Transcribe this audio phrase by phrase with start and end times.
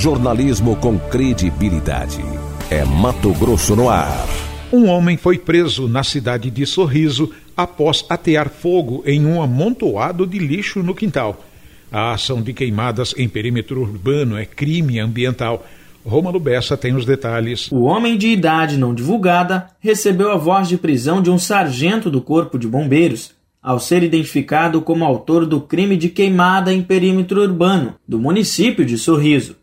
[0.00, 2.24] Jornalismo com credibilidade.
[2.70, 4.26] É Mato Grosso no ar.
[4.72, 10.38] Um homem foi preso na cidade de Sorriso após atear fogo em um amontoado de
[10.38, 11.44] lixo no quintal.
[11.92, 15.66] A ação de queimadas em perímetro urbano é crime ambiental.
[16.02, 17.70] Rômulo Bessa tem os detalhes.
[17.70, 22.22] O homem de idade não divulgada recebeu a voz de prisão de um sargento do
[22.22, 23.32] Corpo de Bombeiros
[23.62, 28.96] ao ser identificado como autor do crime de queimada em perímetro urbano do município de
[28.96, 29.59] Sorriso.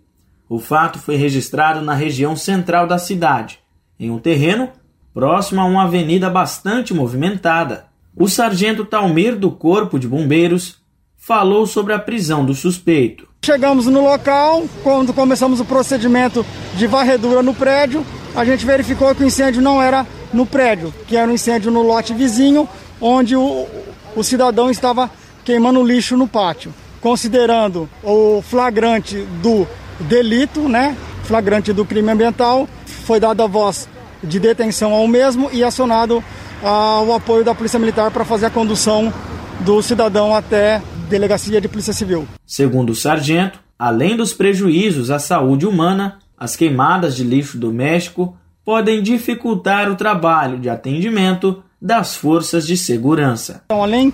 [0.49, 3.59] O fato foi registrado na região central da cidade,
[3.99, 4.69] em um terreno
[5.13, 7.85] próximo a uma avenida bastante movimentada.
[8.15, 10.77] O sargento Talmir do Corpo de Bombeiros
[11.17, 13.27] falou sobre a prisão do suspeito.
[13.43, 18.05] Chegamos no local, quando começamos o procedimento de varredura no prédio,
[18.35, 21.81] a gente verificou que o incêndio não era no prédio, que era um incêndio no
[21.81, 22.69] lote vizinho,
[23.01, 23.67] onde o,
[24.15, 25.09] o cidadão estava
[25.43, 26.73] queimando lixo no pátio.
[27.01, 29.67] Considerando o flagrante do
[29.99, 30.95] delito, né?
[31.23, 32.67] Flagrante do crime ambiental.
[32.85, 33.87] Foi dada a voz
[34.23, 36.23] de detenção ao mesmo e acionado
[36.63, 39.13] ah, o apoio da Polícia Militar para fazer a condução
[39.61, 42.27] do cidadão até delegacia de Polícia Civil.
[42.45, 49.01] Segundo o sargento, além dos prejuízos à saúde humana, as queimadas de lixo doméstico podem
[49.01, 53.61] dificultar o trabalho de atendimento das forças de segurança.
[53.65, 54.13] Então, além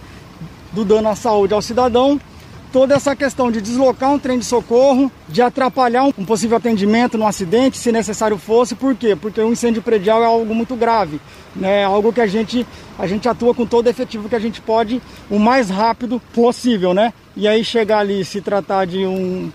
[0.71, 2.19] do dano à saúde ao cidadão,
[2.73, 7.27] toda essa questão de deslocar um trem de socorro, de atrapalhar um possível atendimento no
[7.27, 9.15] acidente, se necessário fosse, por quê?
[9.15, 11.21] Porque um incêndio predial é algo muito grave,
[11.55, 11.81] né?
[11.81, 12.65] É algo que a gente,
[12.97, 14.99] a gente atua com todo o efetivo que a gente pode,
[15.29, 17.13] o mais rápido possível, né?
[17.37, 19.51] E aí chegar ali se tratar de um,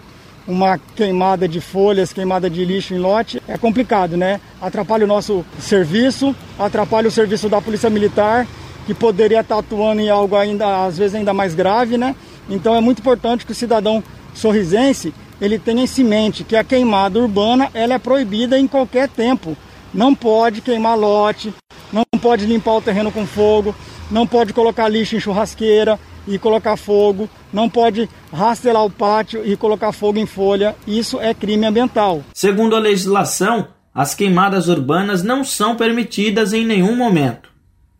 [0.46, 4.40] uma queimada de folhas, queimada de lixo em lote, é complicado, né?
[4.62, 8.46] Atrapalha o nosso serviço, atrapalha o serviço da Polícia Militar,
[8.86, 12.14] que poderia estar atuando em algo ainda, às vezes, ainda mais grave, né?
[12.48, 14.02] Então é muito importante que o cidadão
[14.34, 19.56] sorrisense ele tenha em mente que a queimada urbana ela é proibida em qualquer tempo.
[19.94, 21.52] Não pode queimar lote,
[21.92, 23.74] não pode limpar o terreno com fogo,
[24.10, 29.56] não pode colocar lixo em churrasqueira e colocar fogo, não pode rastelar o pátio e
[29.56, 30.76] colocar fogo em folha.
[30.86, 32.22] Isso é crime ambiental.
[32.34, 37.48] Segundo a legislação, as queimadas urbanas não são permitidas em nenhum momento.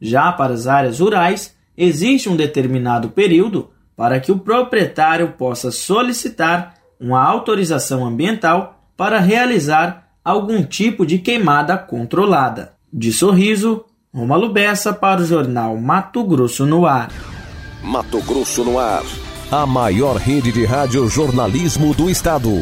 [0.00, 6.74] Já para as áreas rurais, existe um determinado período para que o proprietário possa solicitar
[7.00, 12.74] uma autorização ambiental para realizar algum tipo de queimada controlada.
[12.92, 17.10] De sorriso, Romulo Bessa para o jornal Mato Grosso no Ar.
[17.82, 19.02] Mato Grosso no Ar.
[19.50, 22.52] A maior rede de rádio jornalismo do estado.